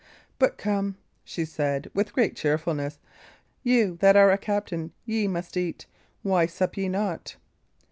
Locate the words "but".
0.39-0.57